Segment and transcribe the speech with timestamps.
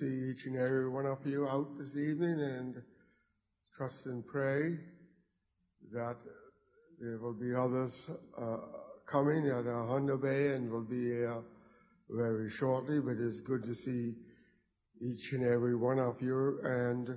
[0.00, 2.74] See each and every one of you out this evening and
[3.78, 4.76] trust and pray
[5.90, 6.16] that
[7.00, 7.94] there will be others
[8.38, 8.56] uh,
[9.10, 11.40] coming at uh, Honda Bay and will be here
[12.10, 14.14] very shortly, but it's good to see
[15.00, 16.58] each and every one of you.
[16.62, 17.08] And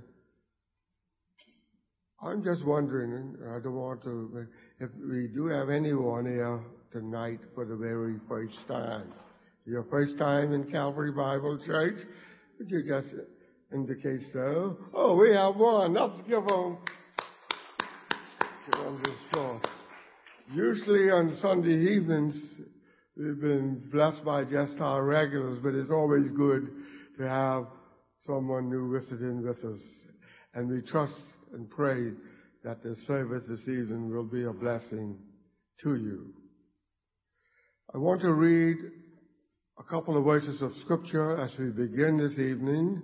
[2.23, 4.47] I'm just wondering, I don't want to,
[4.79, 9.11] if we do have anyone here tonight for the very first time.
[9.65, 11.97] Your first time in Calvary Bible Church?
[12.59, 13.15] Would you just
[13.73, 14.77] indicate so?
[14.93, 15.93] Oh, we have one.
[15.93, 16.77] Let's give them,
[18.73, 19.61] them this.
[20.53, 22.35] Usually on Sunday evenings,
[23.15, 26.69] we've been blessed by just our regulars, but it's always good
[27.17, 27.63] to have
[28.27, 29.79] someone new visiting with us.
[30.53, 31.15] And we trust
[31.53, 32.11] and pray
[32.65, 35.17] that the service this evening will be a blessing
[35.83, 36.33] to you.
[37.95, 38.75] I want to read
[39.79, 43.01] a couple of verses of scripture as we begin this evening.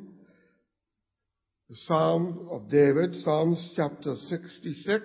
[1.70, 5.02] The Psalm of David, Psalms chapter 66,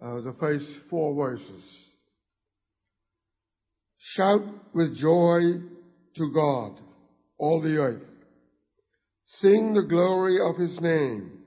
[0.00, 1.64] uh, the first four verses.
[3.98, 5.40] Shout with joy
[6.16, 6.80] to God,
[7.38, 8.02] all the earth.
[9.40, 11.40] Sing the glory of his name.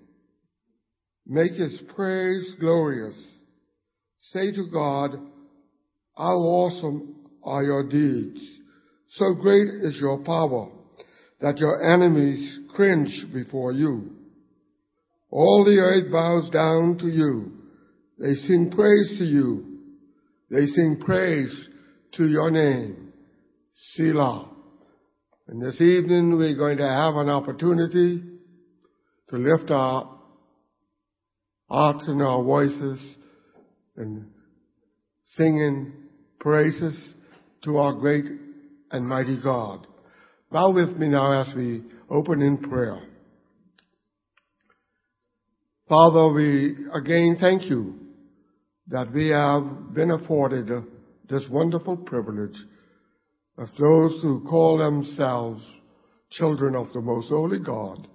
[1.26, 3.18] Make his praise glorious.
[4.34, 5.12] Say to God,
[6.18, 8.59] how awesome are your deeds.
[9.14, 10.70] So great is your power
[11.42, 14.12] that your enemies cringe before you.
[15.32, 17.52] All the earth bows down to you.
[18.20, 19.80] They sing praise to you.
[20.52, 21.70] They sing praise
[22.14, 23.14] to your name.
[23.94, 24.50] Selah.
[25.48, 28.22] And this evening we're going to have an opportunity
[29.30, 30.20] to lift our
[31.70, 33.16] hearts and our voices
[33.96, 34.28] and
[35.28, 35.94] singing
[36.40, 37.14] praises
[37.64, 38.26] to our great
[38.92, 39.86] and mighty God.
[40.52, 43.00] Bow with me now as we open in prayer.
[45.88, 47.96] Father, we again thank you
[48.88, 50.68] that we have been afforded
[51.30, 52.56] this wonderful privilege
[53.58, 55.64] of those who call themselves
[56.32, 58.08] children of the most holy God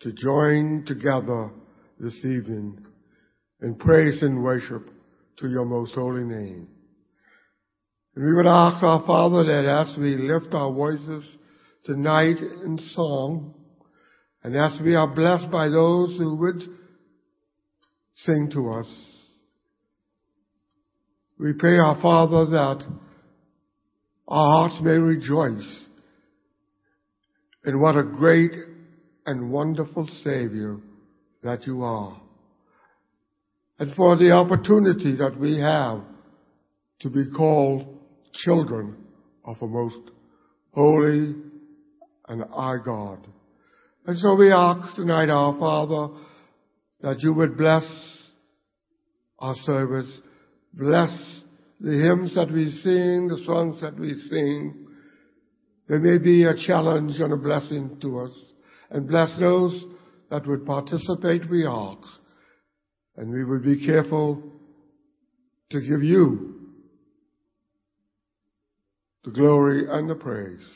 [0.00, 1.50] to join together
[1.98, 2.78] this evening
[3.62, 4.88] in praise and worship
[5.38, 6.68] to your most holy name.
[8.20, 11.24] We would ask our Father that as we lift our voices
[11.86, 13.54] tonight in song,
[14.44, 16.60] and as we are blessed by those who would
[18.16, 18.86] sing to us,
[21.38, 22.84] we pray our Father that
[24.28, 25.86] our hearts may rejoice
[27.64, 28.52] in what a great
[29.24, 30.76] and wonderful Savior
[31.42, 32.20] that you are.
[33.78, 36.02] And for the opportunity that we have
[37.00, 37.96] to be called
[38.32, 38.96] children
[39.44, 40.10] of a most
[40.72, 41.34] holy
[42.28, 43.26] and high God.
[44.06, 46.14] And so we ask tonight, our Father,
[47.02, 47.84] that you would bless
[49.38, 50.20] our service,
[50.74, 51.10] bless
[51.80, 54.86] the hymns that we sing, the songs that we sing.
[55.88, 58.38] There may be a challenge and a blessing to us.
[58.90, 59.84] And bless those
[60.30, 62.06] that would participate, we ask.
[63.16, 64.42] And we would be careful
[65.70, 66.59] to give you
[69.24, 70.66] the glory and the praise.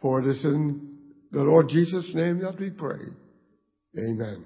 [0.00, 0.98] For it is in
[1.32, 3.00] the Lord Jesus' name that we pray.
[3.98, 4.44] Amen.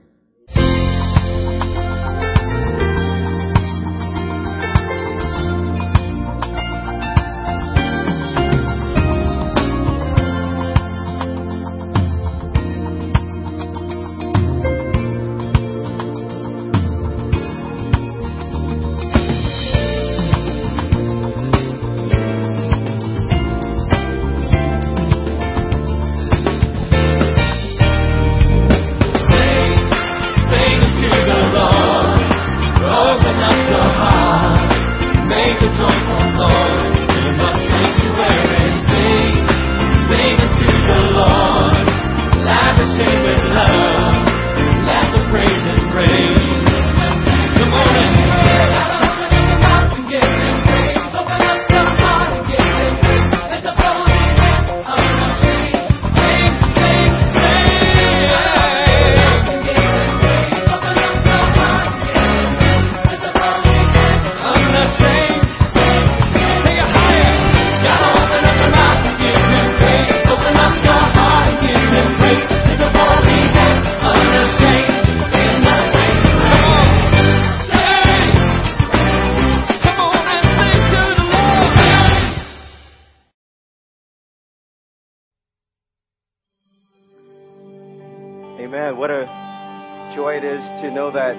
[91.12, 91.34] That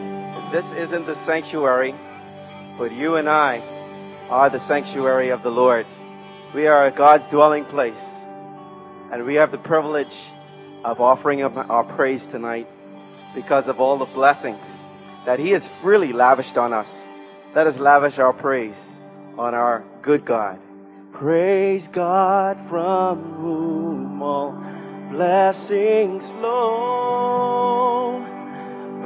[0.51, 1.93] this isn't the sanctuary,
[2.77, 3.59] but you and I
[4.29, 5.85] are the sanctuary of the Lord.
[6.53, 7.95] We are God's dwelling place.
[9.11, 10.13] And we have the privilege
[10.85, 12.67] of offering up our praise tonight
[13.35, 14.65] because of all the blessings
[15.25, 16.87] that He has freely lavished on us.
[17.55, 18.75] Let us lavish our praise
[19.37, 20.59] on our good God.
[21.13, 24.51] Praise God from whom all
[25.11, 27.90] blessings flow.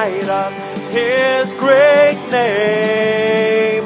[0.00, 0.52] and might of
[0.92, 3.84] His great name.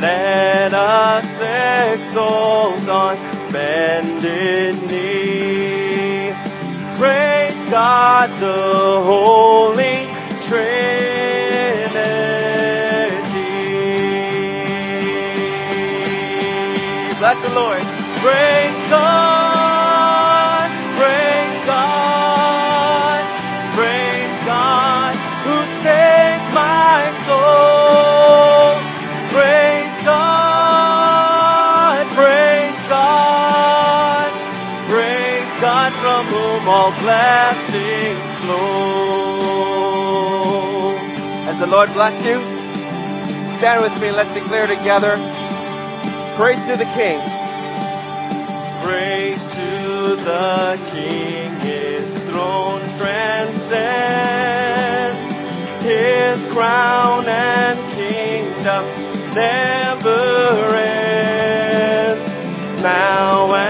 [0.00, 1.24] Let us
[2.00, 6.32] exalt on bended knee.
[6.98, 10.08] Praise God, the Holy
[10.48, 10.80] Trinity.
[17.18, 17.82] Bless the Lord.
[18.22, 19.29] Praise God,
[41.70, 42.34] Lord bless you,
[43.62, 45.14] stand with me let's declare together.
[46.36, 47.22] Praise to the King.
[48.82, 53.54] Praise to the King, His throne transcends,
[55.86, 58.84] His crown and kingdom
[59.38, 62.26] never ends.
[62.82, 63.69] Now and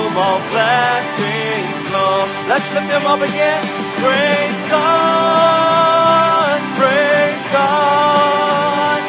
[0.00, 2.24] whom all blessings flow.
[2.48, 3.60] Let's lift him up again.
[4.00, 9.02] Praise God, praise God,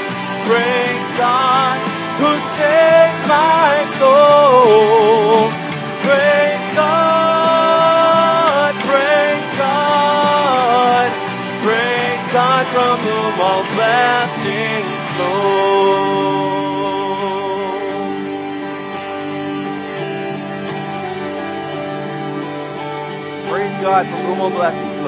[0.52, 1.80] praise God,
[2.20, 5.48] who saved my soul.
[6.04, 11.10] Praise God, praise God,
[11.64, 14.91] praise God from whom all blessings
[23.92, 25.04] God from whom all blessings.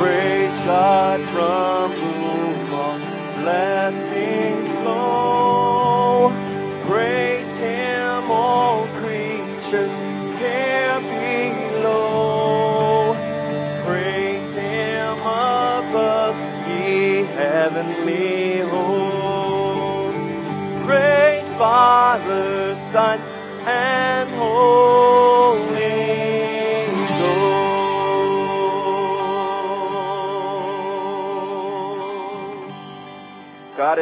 [0.00, 1.20] Praise God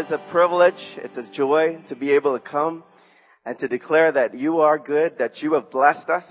[0.02, 2.82] it's a privilege, it's a joy to be able to come
[3.46, 6.24] and to declare that you are good, that you have blessed us.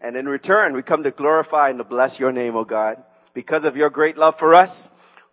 [0.00, 2.96] And in return, we come to glorify and to bless your name, O God.
[3.34, 4.70] Because of your great love for us,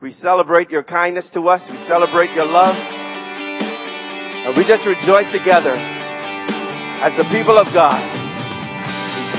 [0.02, 5.78] we celebrate your kindness to us, we celebrate your love, and we just rejoice together
[5.78, 8.02] as the people of God.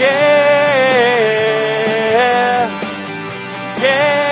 [0.01, 0.89] Yeah,
[3.83, 4.28] yeah,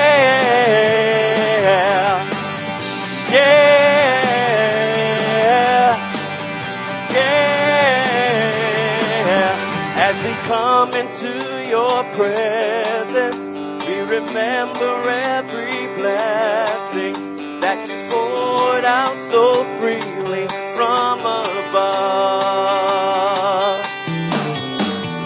[12.32, 13.38] presence,
[13.86, 17.14] we remember every blessing
[17.60, 21.86] that you poured out so freely from above.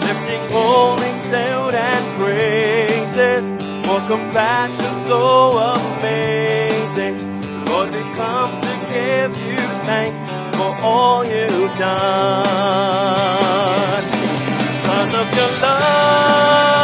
[0.05, 3.43] Lifting holy sound and praises
[3.85, 7.17] for compassion so amazing.
[7.65, 9.57] Lord, we come to give you
[9.89, 10.21] thanks
[10.55, 13.01] for all you've done.
[14.81, 16.80] Because of your love,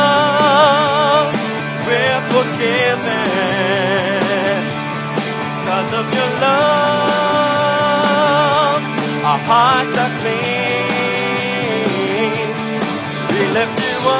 [2.57, 3.05] Because
[5.93, 7.21] of your love,
[9.29, 10.33] our hearts are clean.
[13.29, 14.17] We lift you up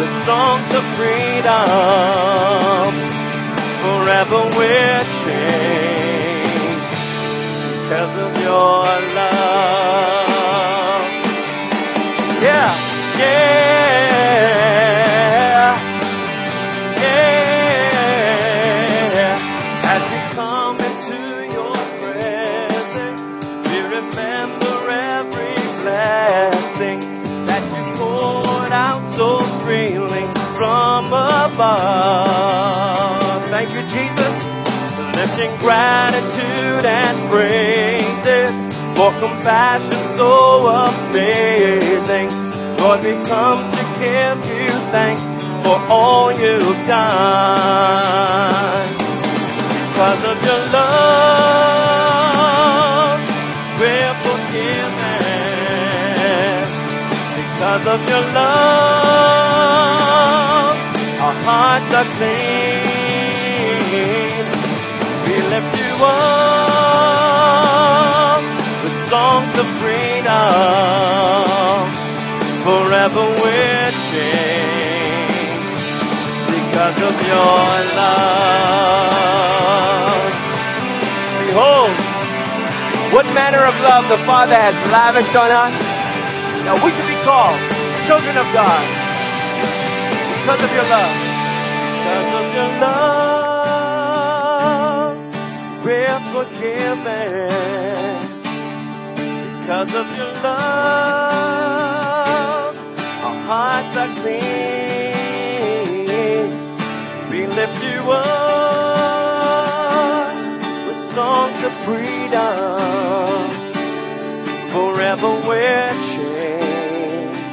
[0.00, 2.96] with songs of freedom.
[3.84, 6.80] Forever we're changed
[7.84, 8.88] because of your
[9.20, 11.04] love.
[12.40, 12.72] Yeah,
[13.18, 13.47] yeah,
[35.38, 38.50] lifting gratitude and praises
[38.98, 42.28] for compassion so amazing.
[42.78, 45.22] Lord, we come to give you thanks
[45.64, 48.18] for all you've done.
[49.86, 52.00] Because of your love,
[53.78, 55.22] we're forgiven.
[57.38, 58.48] Because of your love,
[61.22, 62.77] our hearts are clean.
[66.02, 67.42] Up
[68.84, 70.34] with songs of freedom.
[72.64, 75.88] Forever we're changed
[76.52, 77.64] because of your
[77.96, 78.18] love.
[81.46, 81.96] Behold,
[83.14, 85.72] what manner of love the Father has lavished on us,
[86.64, 87.56] Now we should be called
[88.06, 88.84] children of God
[90.30, 91.12] because of your love.
[91.88, 93.17] Because of your love,
[96.38, 97.50] forgiven.
[99.60, 101.58] Because of your love,
[103.26, 104.46] our hearts are clean.
[107.30, 109.32] We lift you up
[110.86, 113.46] with songs of freedom.
[114.72, 117.46] Forever we're changed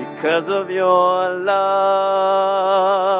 [0.00, 3.13] because of your love.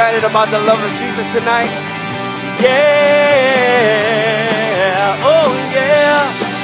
[0.00, 1.68] Excited about the love of Jesus tonight?
[2.64, 2.72] Yeah.
[5.28, 6.56] Oh yeah.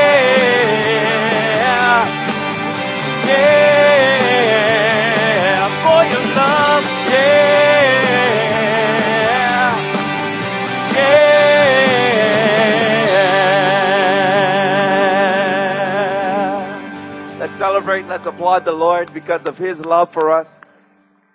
[17.95, 18.09] Celebrate.
[18.09, 20.47] Let's applaud the Lord because of His love for us.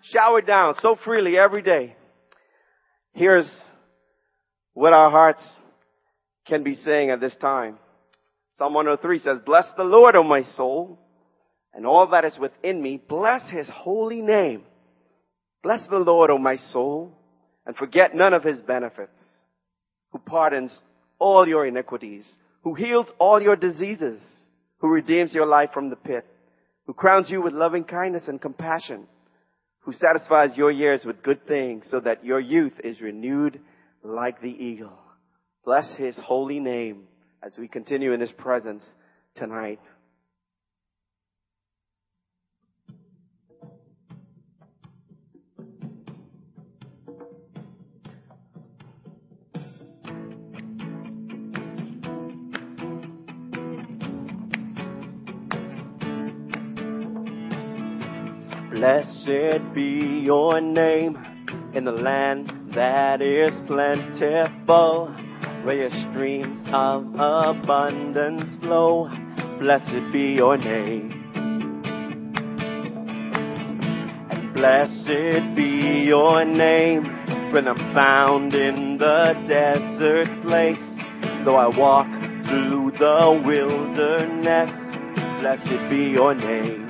[0.02, 1.96] Shower down so freely every day.
[3.12, 3.50] Here's
[4.72, 5.42] what our hearts
[6.46, 7.78] can be saying at this time.
[8.56, 10.98] Psalm 103 says, Bless the Lord, O my soul,
[11.74, 13.00] and all that is within me.
[13.08, 14.62] Bless His holy name.
[15.62, 17.12] Bless the Lord, O my soul,
[17.66, 19.20] and forget none of His benefits,
[20.12, 20.76] who pardons
[21.18, 22.24] all your iniquities,
[22.62, 24.20] who heals all your diseases,
[24.78, 26.26] who redeems your life from the pit,
[26.90, 29.06] who crowns you with loving kindness and compassion,
[29.82, 33.60] who satisfies your years with good things so that your youth is renewed
[34.02, 34.98] like the eagle.
[35.64, 37.04] Bless his holy name
[37.44, 38.82] as we continue in his presence
[39.36, 39.78] tonight.
[58.80, 61.18] Blessed be your name
[61.74, 65.08] in the land that is plentiful,
[65.64, 69.10] where your streams of abundance flow.
[69.58, 71.12] Blessed be your name.
[74.30, 77.04] And blessed be your name
[77.52, 81.44] when I'm found in the desert place.
[81.44, 82.08] Though I walk
[82.46, 84.70] through the wilderness,
[85.38, 86.89] blessed be your name.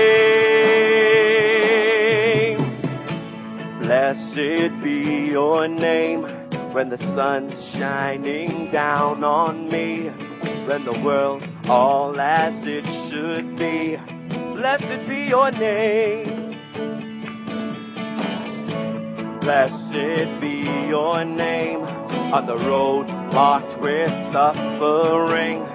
[3.91, 6.21] Blessed be your name
[6.71, 10.05] when the sun's shining down on me.
[10.65, 13.97] When the world's all as it should be.
[14.55, 16.55] Blessed be your name.
[19.41, 21.81] Blessed be your name
[22.31, 25.65] on the road marked with suffering.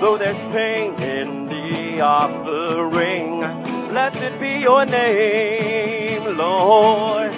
[0.00, 3.40] Though there's pain in the offering,
[3.90, 7.37] blessed be your name, Lord.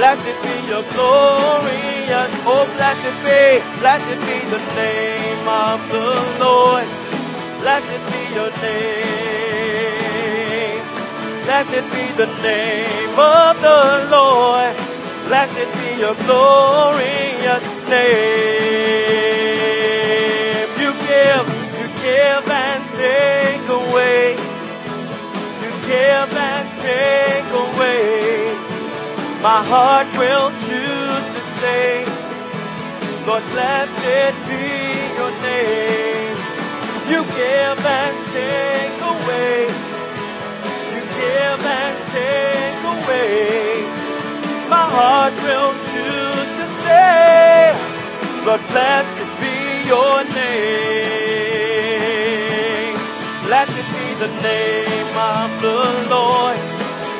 [0.00, 2.32] Blessed be your glorious.
[2.48, 6.88] Oh, blessed be, blessed be the name of the Lord.
[7.60, 9.60] Blessed be your name.
[11.44, 14.72] Blessed be the name of the Lord.
[15.28, 17.60] Blessed be your glorious
[17.92, 18.40] name.
[20.80, 21.44] You give,
[21.76, 24.32] you give and take away.
[25.60, 26.32] You give
[29.42, 32.04] My heart will choose to say,
[33.24, 34.68] Lord, blessed be
[35.16, 36.36] your name.
[37.08, 39.64] You give and take away.
[40.92, 43.80] You give and take away.
[44.68, 47.72] My heart will choose to say,
[48.44, 50.60] Lord, blessed be your name.
[53.48, 56.69] Blessed be the name of the Lord.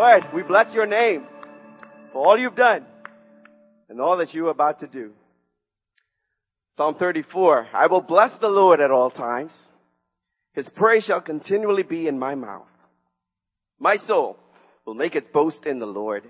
[0.00, 1.26] Lord, we bless your name
[2.10, 2.86] for all you've done
[3.90, 5.10] and all that you are about to do.
[6.78, 9.52] Psalm 34, I will bless the Lord at all times.
[10.54, 12.66] His praise shall continually be in my mouth.
[13.78, 14.38] My soul
[14.86, 16.22] will make its boast in the Lord.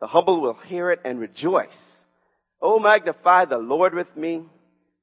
[0.00, 1.76] The humble will hear it and rejoice.
[2.62, 4.44] Oh, magnify the Lord with me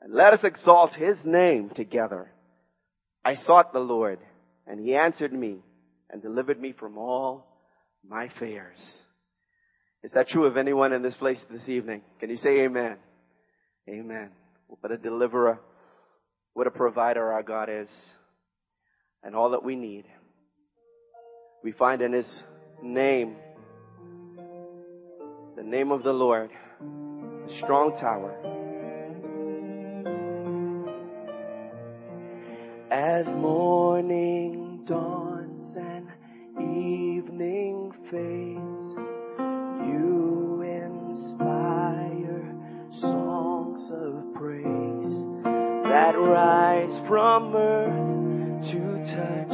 [0.01, 2.31] and let us exalt his name together.
[3.25, 4.19] I sought the Lord
[4.65, 5.57] and he answered me
[6.09, 7.50] and delivered me from all
[8.07, 8.79] my fears.
[10.03, 12.01] Is that true of anyone in this place this evening?
[12.19, 12.97] Can you say amen?
[13.87, 14.29] Amen.
[14.67, 15.59] What a deliverer,
[16.53, 17.89] what a provider our God is,
[19.23, 20.05] and all that we need.
[21.63, 22.27] We find in His
[22.81, 23.35] name,
[25.55, 26.49] the name of the Lord,
[26.81, 28.35] a strong tower.
[32.89, 36.07] As morning dawns and
[36.59, 38.95] evening fades,
[39.87, 42.43] you inspire
[42.99, 45.25] songs of praise
[45.89, 48.79] that rise from earth to
[49.15, 49.53] touch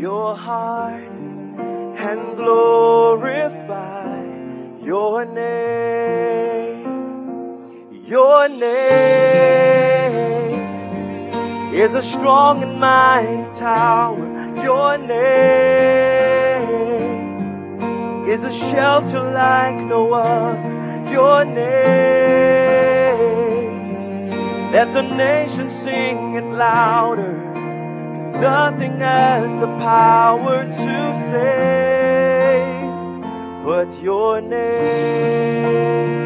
[0.00, 4.24] your heart and glorify
[4.82, 6.86] your name.
[8.06, 9.46] Your name
[11.74, 14.24] is a strong and mighty tower.
[14.62, 16.05] Your name
[18.28, 20.74] is a shelter like no other.
[21.10, 21.66] Your name.
[24.72, 27.34] Let the nations sing it louder.
[27.46, 30.96] 'cause nothing has the power to
[31.30, 31.86] save
[33.64, 36.25] but your name.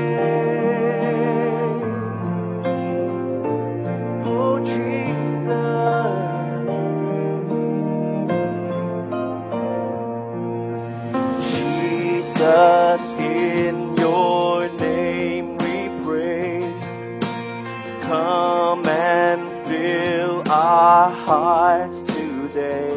[20.90, 22.90] our hearts today.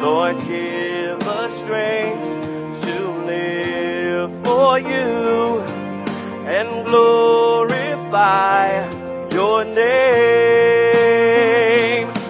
[0.00, 2.22] Lord, give us strength
[2.86, 5.58] to live for you
[6.46, 8.64] and glorify
[9.32, 9.98] your name.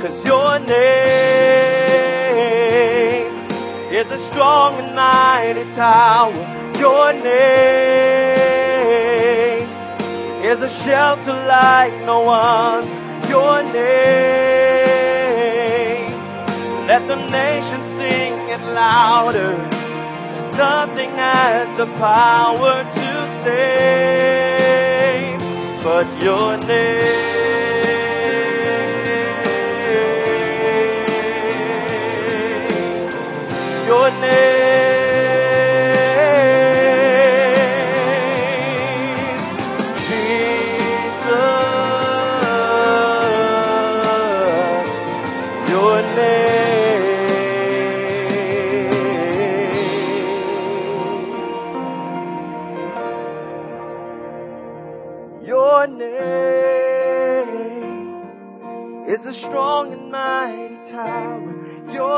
[0.01, 0.97] Cause your name
[3.93, 6.33] is a strong and mighty tower.
[6.81, 7.69] Your name
[10.43, 14.38] is a shelter like no one your name.
[16.99, 19.55] Let the nations sing it louder.
[20.59, 23.09] Nothing has the power to
[23.45, 24.59] save
[25.85, 27.47] but your name.
[33.87, 34.58] Your name.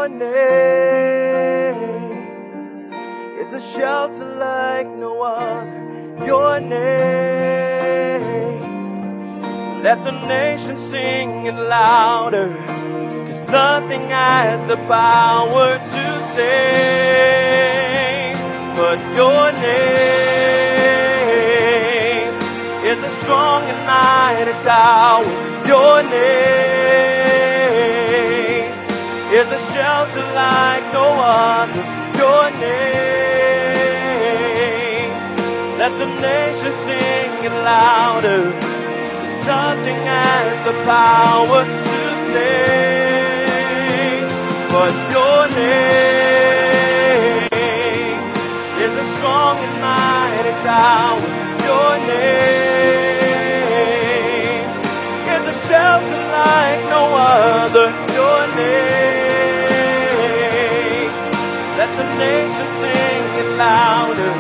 [0.01, 1.77] Your name
[3.39, 6.25] is a shelter like no other.
[6.25, 6.81] Your name.
[9.85, 12.49] Let the nations sing it louder.
[12.49, 17.61] Cause nothing has the power to save
[18.81, 20.01] but your name
[22.89, 25.29] is a strong and mighty tower.
[25.67, 26.70] Your name
[29.33, 31.85] is a shelter like no other.
[32.19, 32.91] Your name.
[35.79, 38.43] Let the nations sing it louder.
[39.47, 41.99] Nothing has the power to
[42.35, 42.81] save
[44.71, 45.91] but your name
[48.85, 51.29] is a strong and mighty tower.
[51.67, 52.51] Your name
[55.35, 58.10] is a shelter like no other.
[62.01, 64.33] The nations sing it louder.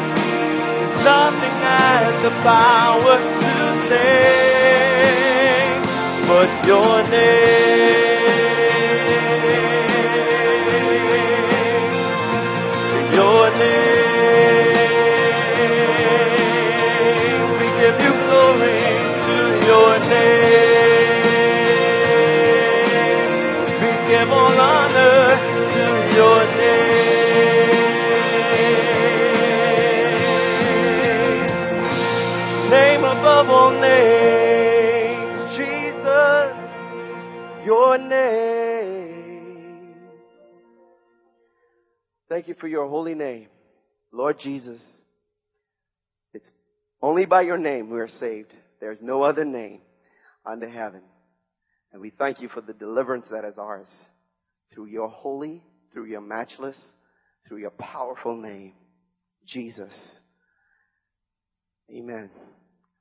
[1.04, 3.54] Nothing has the power to
[3.88, 5.82] save
[6.28, 8.28] but your name.
[13.18, 14.78] Your name.
[17.60, 18.80] We give you glory
[19.26, 19.36] to
[19.68, 20.39] your name.
[37.98, 39.94] Name.
[42.28, 43.48] Thank you for your holy name,
[44.12, 44.80] Lord Jesus.
[46.32, 46.48] It's
[47.02, 48.54] only by your name we are saved.
[48.80, 49.80] There's no other name
[50.46, 51.02] under heaven.
[51.92, 53.88] And we thank you for the deliverance that is ours
[54.72, 56.78] through your holy, through your matchless,
[57.48, 58.74] through your powerful name,
[59.46, 59.92] Jesus.
[61.90, 62.30] Amen.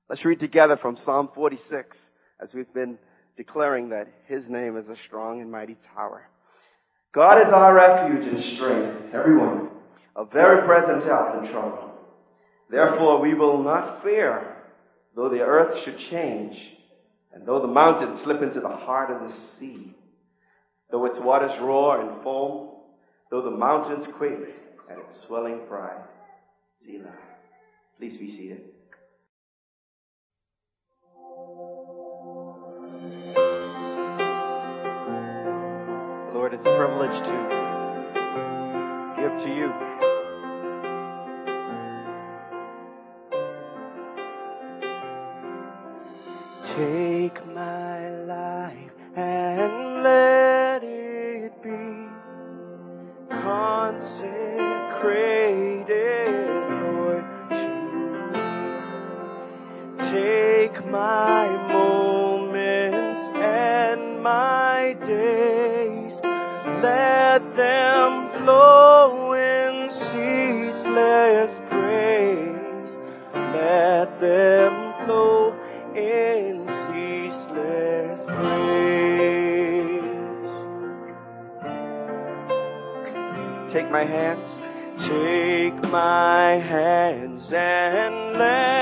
[0.10, 1.96] Let's read together from Psalm 46
[2.42, 2.98] as we've been
[3.40, 6.28] declaring that His name is a strong and mighty tower.
[7.14, 9.70] God is our refuge and strength, everyone,
[10.18, 11.94] a very present help in trouble.
[12.70, 14.58] Therefore we will not fear,
[15.16, 16.58] though the earth should change,
[17.34, 19.96] and though the mountains slip into the heart of the sea,
[20.92, 22.72] though its waters roar and foam,
[23.32, 24.54] though the mountains quake
[24.92, 26.04] at its swelling pride.
[26.86, 27.16] Selah.
[27.98, 28.64] Please be seated.
[36.52, 37.36] It's a privilege to
[39.22, 39.89] give to you.
[66.82, 72.92] Let them flow in ceaseless praise.
[73.34, 75.54] Let them flow
[75.96, 78.90] in ceaseless praise.
[83.74, 84.48] Take my hands,
[85.10, 88.79] take my hands and let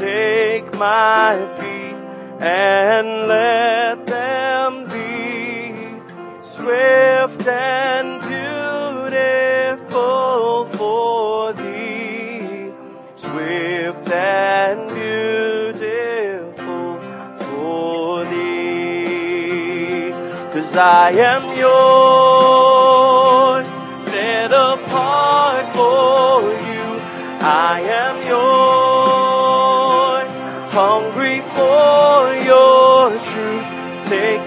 [0.00, 1.96] take my feet
[2.40, 5.72] and let them be
[6.54, 8.20] swift and
[9.80, 12.72] beautiful for thee,
[13.16, 16.86] swift and beautiful
[17.48, 20.10] for thee,
[20.52, 22.05] cause I am yours.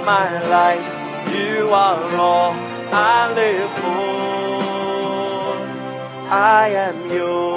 [0.09, 0.87] my life.
[1.35, 2.51] You are all
[2.91, 4.09] I live for.
[6.57, 7.48] I am yours.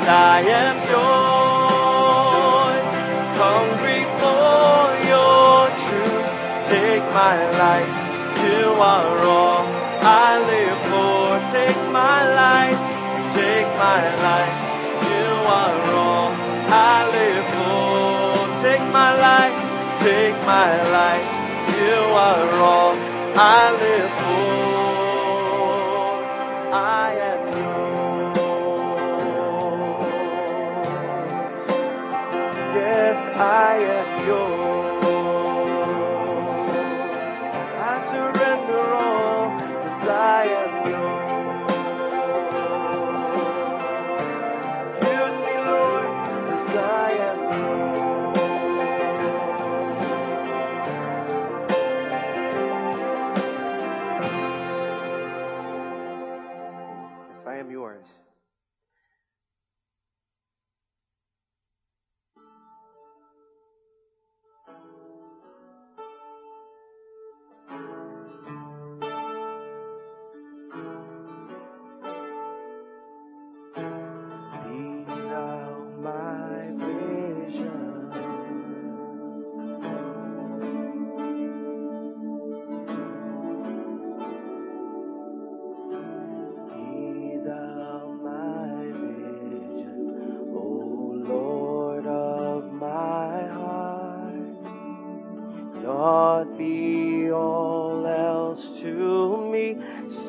[0.09, 2.81] I am yours,
[3.37, 6.25] hungry for your truth.
[6.65, 7.93] Take my life,
[8.41, 9.69] you are all
[10.01, 11.37] I live for.
[11.53, 12.81] Take my life,
[13.37, 14.57] take my life,
[15.13, 16.33] you are all
[16.73, 18.49] I live for.
[18.65, 19.53] Take my life,
[20.01, 21.27] take my life,
[21.77, 22.97] you are all
[23.37, 24.49] I live for.
[26.73, 27.48] I am.
[33.39, 33.68] I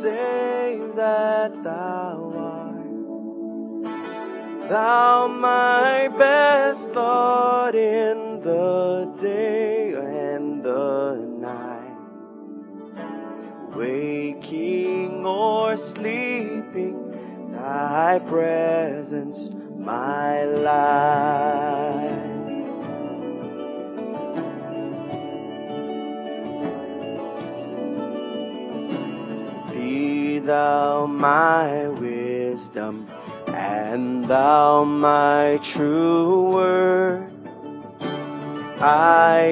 [0.03, 2.71] Save that thou art.
[4.69, 11.97] Thou my best thought in the day and the night.
[13.77, 21.60] Waking or sleeping, thy presence my life.
[30.51, 33.07] Thou my wisdom,
[33.47, 37.31] and thou my true word.
[38.81, 39.43] I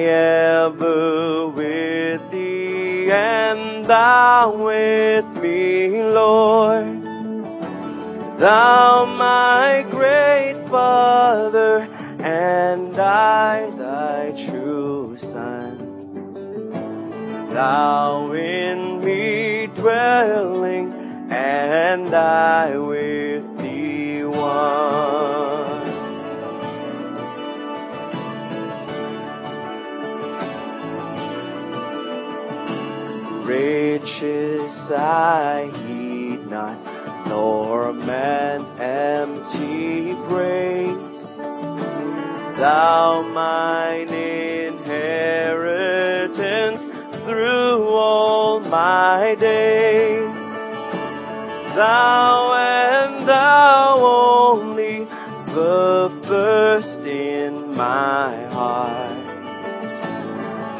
[0.65, 7.01] ever with thee, and thou with me, Lord.
[8.37, 11.87] Thou my great Father,
[12.19, 15.79] and I thy true Son.
[17.53, 20.88] Thou in me dwelling,
[21.69, 24.49] and I with thee one.
[33.45, 41.21] Riches I heed not, nor man's empty praise.
[42.57, 44.89] Thou mine inheritance
[47.25, 49.98] through all my days.
[51.79, 53.95] Thou and thou
[54.51, 55.05] only,
[55.45, 59.15] the first in my heart.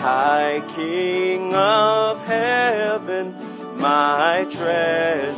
[0.02, 3.34] High King of heaven,
[3.78, 5.29] my treasure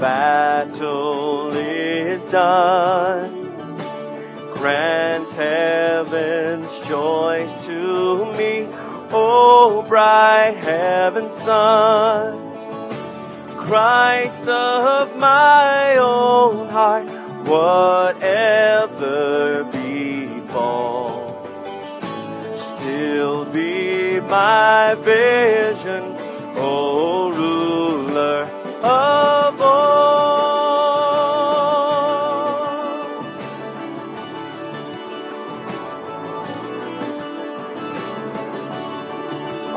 [0.00, 3.32] battle is done,
[4.54, 8.66] grant heaven's joys to me,
[9.10, 12.46] O bright heaven's sun.
[13.66, 17.06] Christ of my own heart,
[17.46, 18.84] whatever
[19.72, 21.42] befall,
[22.76, 25.87] still be my vision,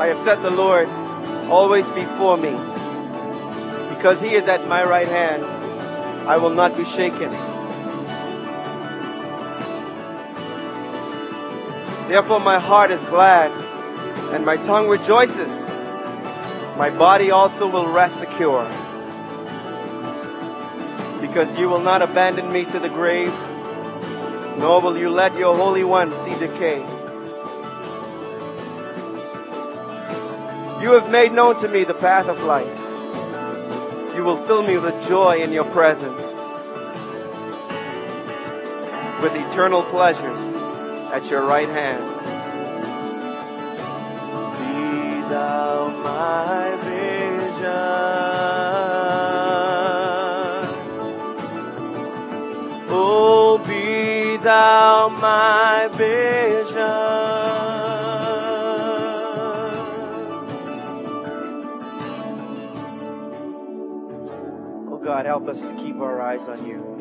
[0.02, 0.88] I have set the Lord
[1.46, 2.50] always before me.
[3.94, 5.44] Because he is at my right hand,
[6.26, 7.30] I will not be shaken.
[12.10, 13.52] Therefore my heart is glad
[14.34, 15.54] and my tongue rejoices.
[16.76, 18.66] My body also will rest secure.
[21.22, 23.30] Because you will not abandon me to the grave,
[24.58, 27.01] nor will you let your Holy One see decay.
[30.82, 32.66] You have made known to me the path of life.
[34.16, 36.20] You will fill me with joy in your presence,
[39.22, 40.40] with eternal pleasures
[41.14, 42.02] at your right hand.
[44.58, 48.01] Be thou my vision.
[66.32, 66.92] Eyes on you.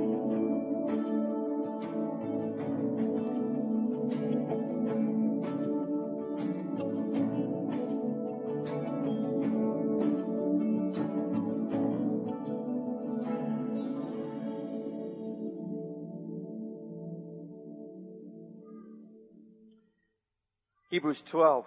[20.89, 21.63] Hebrews 12,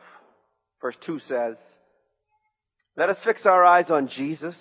[0.83, 1.57] verse 2 says,
[2.95, 4.55] Let us fix our eyes on Jesus,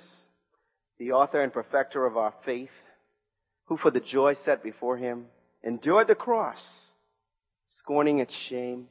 [1.00, 2.70] the author and perfecter of our faith,
[3.66, 5.26] who for the joy set before him
[5.64, 6.62] endured the cross,
[7.80, 8.88] scorning its shame,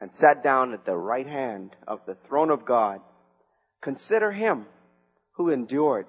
[0.00, 3.00] and sat down at the right hand of the throne of God.
[3.80, 4.66] Consider him
[5.32, 6.06] who endured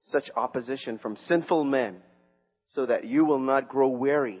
[0.00, 1.96] such opposition from sinful men,
[2.74, 4.40] so that you will not grow weary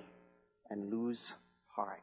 [0.70, 1.20] and lose
[1.74, 2.00] heart.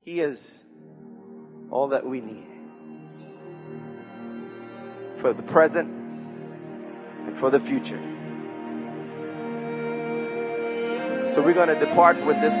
[0.00, 0.38] He is
[1.70, 2.46] all that we need
[5.20, 5.97] for the present
[7.28, 8.00] and for the future.
[11.34, 12.56] So we're going to depart with this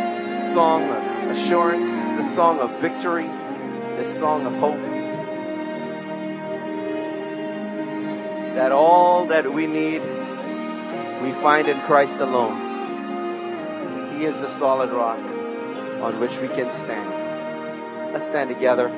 [0.52, 1.88] song of assurance,
[2.20, 3.26] this song of victory,
[3.96, 4.78] this song of hope.
[8.56, 10.02] That all that we need,
[11.24, 12.68] we find in Christ alone.
[14.18, 15.18] He is the solid rock
[16.02, 18.12] on which we can stand.
[18.12, 18.88] Let's stand together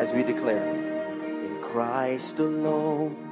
[0.00, 0.68] as we declare.
[0.68, 3.31] In Christ alone,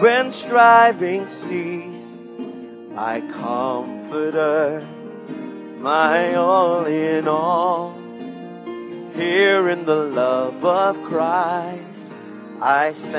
[0.00, 2.04] when striving cease,
[2.92, 4.80] my comforter,
[5.78, 7.94] my all in all,
[9.14, 12.12] here in the love of Christ,
[12.60, 13.14] I stand.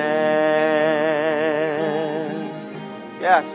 [3.22, 3.46] Yes,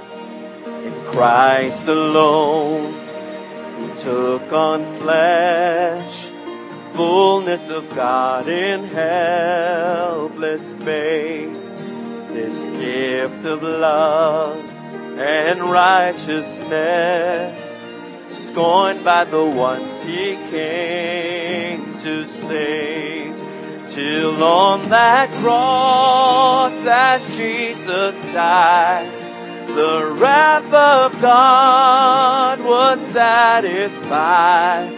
[0.84, 2.94] in Christ alone
[3.76, 6.14] who took on flesh,
[6.96, 11.59] fullness of God in helpless faith,
[12.40, 17.52] this gift of love and righteousness,
[18.48, 23.36] scorned by the ones he came to save.
[23.94, 29.12] Till on that cross as Jesus died,
[29.68, 34.90] the wrath of God was satisfied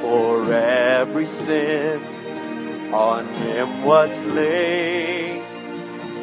[0.00, 2.02] for every sin
[2.94, 5.55] on him was laid.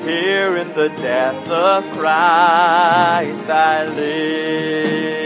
[0.04, 5.24] Here in the death of Christ I live.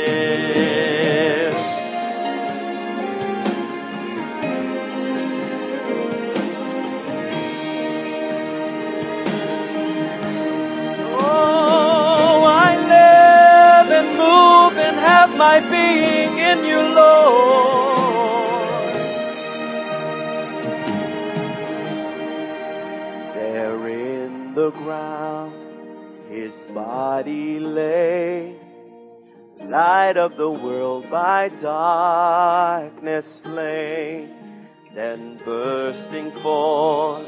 [11.02, 17.77] Oh, I live and move and have my being in you, Lord.
[24.58, 25.54] The ground
[26.32, 28.56] his body lay,
[29.60, 34.34] light of the world by darkness slain,
[34.96, 37.28] then bursting forth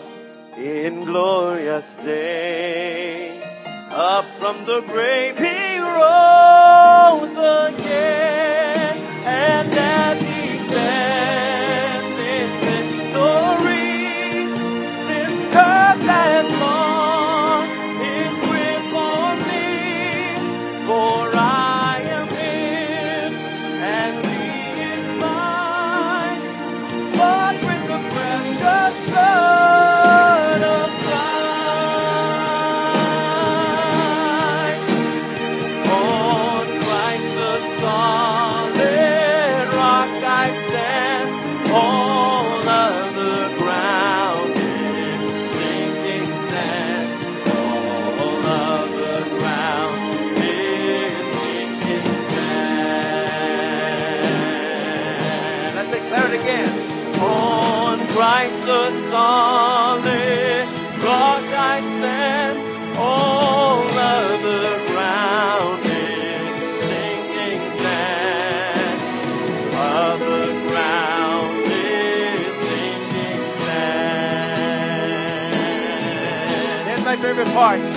[0.57, 3.39] in glorious day.
[3.91, 7.37] Up from the grave he rose
[7.69, 10.28] again, and as
[77.59, 77.88] my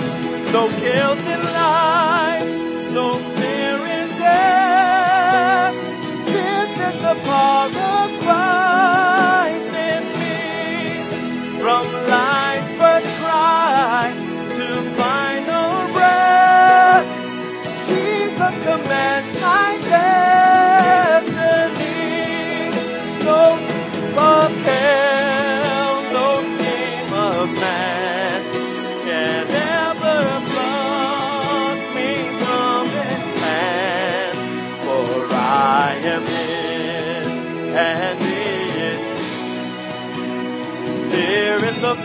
[41.83, 41.97] the of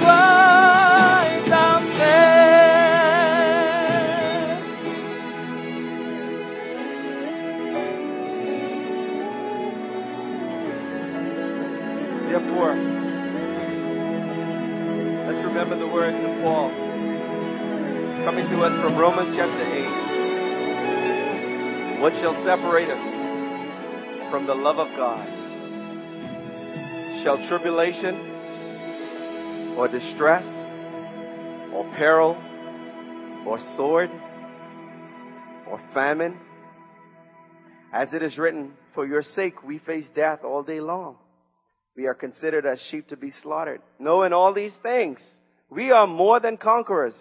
[0.00, 2.40] Christ I'll stand.
[12.30, 12.74] Therefore,
[15.26, 16.70] let's remember the words of Paul
[18.24, 19.62] coming to us from Romans chapter
[21.98, 22.00] 8.
[22.00, 23.02] What shall separate us
[24.30, 25.28] from the love of God?
[27.22, 28.29] Shall tribulation
[29.80, 30.44] or distress
[31.72, 32.36] or peril
[33.46, 34.10] or sword
[35.66, 36.38] or famine?
[37.90, 41.16] As it is written, for your sake we face death all day long.
[41.96, 43.80] We are considered as sheep to be slaughtered.
[43.98, 45.18] Knowing all these things,
[45.70, 47.14] we are more than conquerors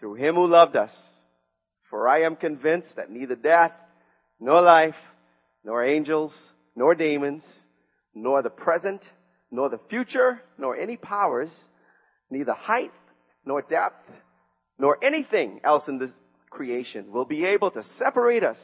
[0.00, 0.92] through him who loved us.
[1.90, 3.72] For I am convinced that neither death,
[4.40, 4.96] nor life,
[5.62, 6.32] nor angels,
[6.74, 7.44] nor demons,
[8.14, 9.04] nor the present,
[9.50, 11.52] nor the future, nor any powers,
[12.32, 12.92] neither height,
[13.44, 14.08] nor depth,
[14.78, 16.10] nor anything else in this
[16.50, 18.56] creation will be able to separate us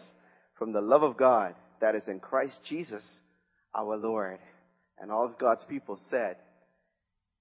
[0.59, 3.03] from the love of God that is in Christ Jesus
[3.75, 4.39] our Lord.
[4.99, 6.37] And all of God's people said,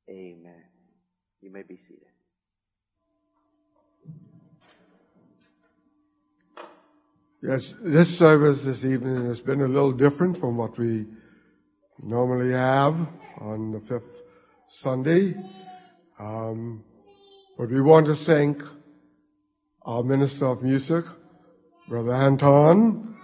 [0.10, 0.64] Amen.
[1.42, 2.04] You may be seated.
[7.42, 11.06] Yes, this service this evening has been a little different from what we
[12.02, 12.94] normally have
[13.40, 14.04] on the fifth
[14.82, 15.34] Sunday.
[16.20, 16.84] Um,
[17.60, 18.58] but we want to thank
[19.84, 21.04] our Minister of Music,
[21.88, 23.16] Brother Anthone,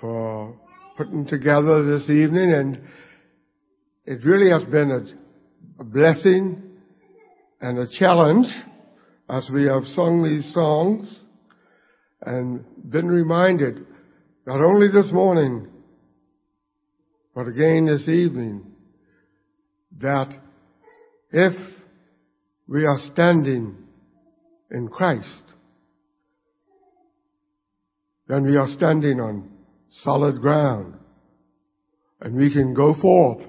[0.00, 0.58] for
[0.96, 2.80] putting together this evening and
[4.04, 6.60] it really has been a, a blessing
[7.60, 8.46] and a challenge
[9.28, 11.20] as we have sung these songs
[12.22, 13.86] and been reminded,
[14.44, 15.68] not only this morning,
[17.32, 18.72] but again this evening,
[20.00, 20.36] that
[21.30, 21.71] if
[22.68, 23.76] we are standing
[24.70, 25.42] in Christ,
[28.28, 29.50] then we are standing on
[30.02, 30.94] solid ground
[32.20, 33.42] and we can go forth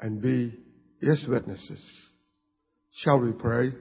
[0.00, 0.54] and be
[1.00, 1.80] His witnesses.
[2.92, 3.72] Shall we pray?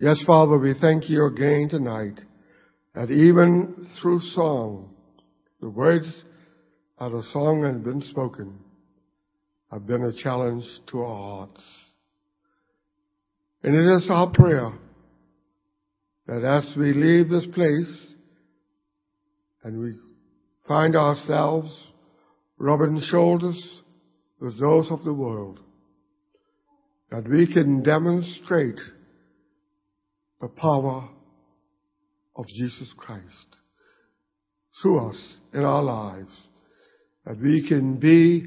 [0.00, 2.20] Yes, Father, we thank you again tonight
[2.94, 4.94] that even through song,
[5.60, 6.24] the words
[6.98, 8.58] of the song have been spoken
[9.70, 11.62] have been a challenge to our hearts.
[13.62, 14.72] And it is our prayer
[16.26, 18.14] that as we leave this place
[19.62, 19.94] and we
[20.66, 21.88] find ourselves
[22.58, 23.80] rubbing shoulders
[24.40, 25.60] with those of the world,
[27.10, 28.80] that we can demonstrate
[30.40, 31.08] the power
[32.36, 33.24] of Jesus Christ
[34.80, 36.32] through us in our lives.
[37.26, 38.46] That we can be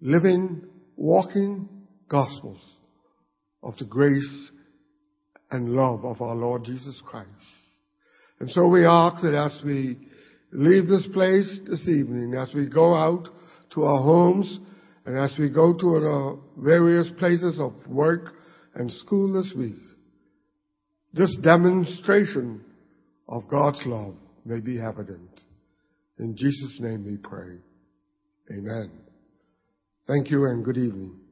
[0.00, 0.66] living,
[0.96, 1.68] walking
[2.08, 2.60] gospels
[3.62, 4.50] of the grace
[5.50, 7.30] and love of our Lord Jesus Christ.
[8.40, 9.96] And so we ask that as we
[10.52, 13.28] leave this place this evening, as we go out
[13.74, 14.58] to our homes,
[15.06, 18.34] and as we go to our various places of work
[18.74, 19.76] and school this week,
[21.14, 22.62] this demonstration
[23.28, 25.40] of God's love may be evident.
[26.18, 27.58] In Jesus' name we pray.
[28.50, 29.05] Amen.
[30.06, 31.25] Thank you and good evening.